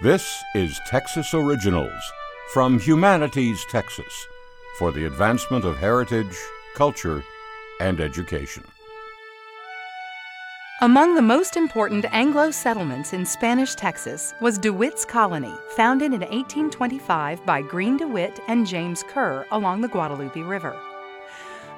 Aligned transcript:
This 0.00 0.44
is 0.54 0.80
Texas 0.86 1.34
Originals 1.34 1.90
from 2.52 2.78
Humanities 2.78 3.60
Texas 3.68 4.28
for 4.78 4.92
the 4.92 5.06
advancement 5.06 5.64
of 5.64 5.76
heritage, 5.76 6.38
culture, 6.76 7.24
and 7.80 8.00
education. 8.00 8.62
Among 10.82 11.16
the 11.16 11.22
most 11.22 11.56
important 11.56 12.04
Anglo 12.12 12.52
settlements 12.52 13.12
in 13.12 13.26
Spanish 13.26 13.74
Texas 13.74 14.34
was 14.40 14.56
DeWitt's 14.56 15.04
Colony, 15.04 15.54
founded 15.70 16.12
in 16.12 16.20
1825 16.20 17.44
by 17.44 17.60
Green 17.60 17.96
DeWitt 17.96 18.38
and 18.46 18.68
James 18.68 19.02
Kerr 19.02 19.44
along 19.50 19.80
the 19.80 19.88
Guadalupe 19.88 20.42
River. 20.42 20.80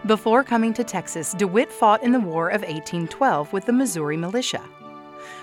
Before 0.04 0.44
coming 0.44 0.74
to 0.74 0.84
Texas, 0.84 1.32
DeWitt 1.32 1.72
fought 1.72 2.02
in 2.02 2.12
the 2.12 2.20
War 2.20 2.50
of 2.50 2.60
1812 2.60 3.50
with 3.54 3.64
the 3.64 3.72
Missouri 3.72 4.18
militia. 4.18 4.62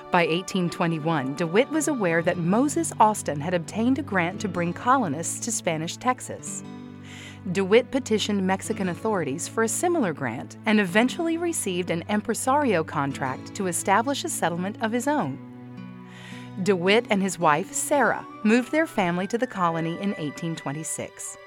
By 0.10 0.22
1821, 0.22 1.36
DeWitt 1.36 1.70
was 1.70 1.90
aware 1.90 2.22
that 2.22 2.38
Moses 2.38 2.94
Austin 2.98 3.42
had 3.42 3.54
obtained 3.54 4.00
a 4.00 4.02
grant 4.02 4.40
to 4.40 4.48
bring 4.48 4.72
colonists 4.72 5.42
to 5.42 5.52
Spanish 5.52 5.98
Texas. 5.98 6.64
DeWitt 7.52 7.92
petitioned 7.92 8.48
Mexican 8.48 8.88
authorities 8.88 9.50
for 9.50 9.64
a 9.64 9.68
similar 9.68 10.14
grant 10.14 10.56
and 10.66 10.80
eventually 10.80 11.36
received 11.36 11.92
an 11.92 12.06
impresario 12.08 12.86
contract 12.86 13.54
to 13.56 13.68
establish 13.68 14.24
a 14.24 14.30
settlement 14.30 14.78
of 14.82 14.94
his 14.94 15.10
own. 15.10 15.38
DeWitt 16.64 17.06
and 17.10 17.22
his 17.22 17.38
wife, 17.38 17.74
Sarah, 17.74 18.26
moved 18.46 18.72
their 18.72 18.88
family 18.88 19.28
to 19.28 19.38
the 19.38 19.46
colony 19.46 19.96
in 20.00 20.12
1826. 20.12 21.38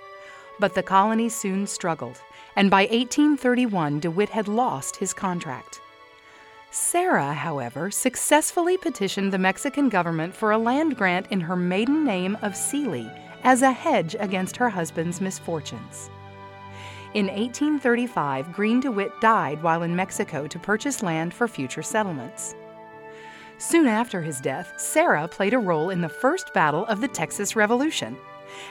But 0.58 0.74
the 0.74 0.82
colony 0.82 1.30
soon 1.30 1.66
struggled, 1.66 2.20
and 2.56 2.70
by 2.70 2.82
1831, 2.82 4.00
DeWitt 4.00 4.28
had 4.28 4.48
lost 4.48 4.96
his 4.96 5.14
contract. 5.14 5.80
Sarah, 6.72 7.34
however, 7.34 7.90
successfully 7.90 8.76
petitioned 8.76 9.32
the 9.32 9.38
Mexican 9.38 9.88
government 9.88 10.34
for 10.34 10.52
a 10.52 10.58
land 10.58 10.96
grant 10.96 11.26
in 11.30 11.40
her 11.40 11.56
maiden 11.56 12.04
name 12.04 12.38
of 12.42 12.54
Seeley 12.54 13.10
as 13.42 13.62
a 13.62 13.72
hedge 13.72 14.14
against 14.20 14.56
her 14.56 14.68
husband's 14.68 15.20
misfortunes. 15.20 16.10
In 17.12 17.26
1835, 17.26 18.52
Green 18.52 18.78
DeWitt 18.78 19.20
died 19.20 19.60
while 19.64 19.82
in 19.82 19.96
Mexico 19.96 20.46
to 20.46 20.58
purchase 20.60 21.02
land 21.02 21.34
for 21.34 21.48
future 21.48 21.82
settlements. 21.82 22.54
Soon 23.58 23.88
after 23.88 24.22
his 24.22 24.40
death, 24.40 24.72
Sarah 24.76 25.26
played 25.26 25.54
a 25.54 25.58
role 25.58 25.90
in 25.90 26.00
the 26.00 26.08
first 26.08 26.54
battle 26.54 26.86
of 26.86 27.00
the 27.00 27.08
Texas 27.08 27.56
Revolution. 27.56 28.16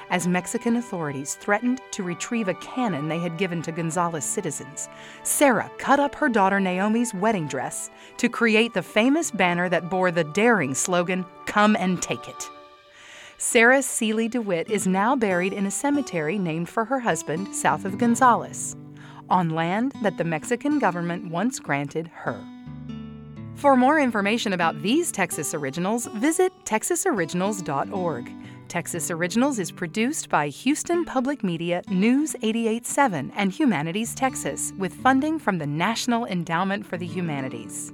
As 0.09 0.27
Mexican 0.27 0.75
authorities 0.75 1.35
threatened 1.35 1.81
to 1.91 2.03
retrieve 2.03 2.47
a 2.47 2.53
cannon 2.55 3.07
they 3.07 3.19
had 3.19 3.37
given 3.37 3.61
to 3.63 3.71
Gonzales 3.71 4.25
citizens, 4.25 4.89
Sarah 5.23 5.71
cut 5.77 5.99
up 5.99 6.15
her 6.15 6.29
daughter 6.29 6.59
Naomi's 6.59 7.13
wedding 7.13 7.47
dress 7.47 7.89
to 8.17 8.29
create 8.29 8.73
the 8.73 8.81
famous 8.81 9.31
banner 9.31 9.69
that 9.69 9.89
bore 9.89 10.11
the 10.11 10.23
daring 10.23 10.73
slogan, 10.73 11.25
Come 11.45 11.75
and 11.75 12.01
Take 12.01 12.27
It. 12.27 12.49
Sarah 13.37 13.81
Seeley 13.81 14.27
DeWitt 14.27 14.69
is 14.69 14.85
now 14.85 15.15
buried 15.15 15.53
in 15.53 15.65
a 15.65 15.71
cemetery 15.71 16.37
named 16.37 16.67
for 16.67 16.83
her 16.85 16.99
husband 16.99 17.55
south 17.55 17.85
of 17.85 17.97
Gonzales, 17.97 18.75
on 19.29 19.51
land 19.51 19.93
that 20.01 20.17
the 20.17 20.25
Mexican 20.25 20.77
government 20.77 21.31
once 21.31 21.59
granted 21.59 22.09
her. 22.09 22.43
For 23.55 23.75
more 23.75 23.99
information 23.99 24.53
about 24.53 24.81
these 24.81 25.11
Texas 25.11 25.53
Originals, 25.53 26.07
visit 26.15 26.53
texasoriginals.org. 26.63 28.31
Texas 28.69 29.09
Originals 29.09 29.57
is 29.57 29.71
produced 29.71 30.29
by 30.29 30.47
Houston 30.47 31.03
Public 31.03 31.43
Media 31.43 31.81
News 31.89 32.35
887 32.43 33.31
and 33.35 33.51
Humanities 33.51 34.13
Texas 34.13 34.73
with 34.77 34.93
funding 34.93 35.39
from 35.39 35.57
the 35.57 35.65
National 35.65 36.25
Endowment 36.25 36.85
for 36.85 36.95
the 36.95 37.07
Humanities. 37.07 37.91